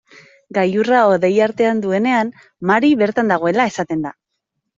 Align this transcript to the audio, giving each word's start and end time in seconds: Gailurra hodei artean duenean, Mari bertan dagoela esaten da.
Gailurra 0.57 1.01
hodei 1.09 1.29
artean 1.47 1.83
duenean, 1.83 2.33
Mari 2.71 2.91
bertan 3.03 3.31
dagoela 3.35 3.69
esaten 3.75 4.05
da. 4.09 4.15